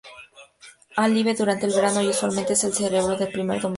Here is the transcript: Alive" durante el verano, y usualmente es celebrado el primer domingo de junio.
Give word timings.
Alive" 0.97 1.35
durante 1.35 1.67
el 1.67 1.73
verano, 1.75 2.01
y 2.01 2.07
usualmente 2.07 2.53
es 2.53 2.59
celebrado 2.61 3.11
el 3.11 3.17
primer 3.19 3.29
domingo 3.29 3.55
de 3.55 3.59
junio. 3.61 3.69